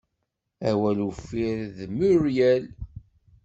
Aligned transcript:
Awal 0.69 0.97
uffir 1.07 1.59
d 1.77 1.79
Muiriel. 1.97 2.65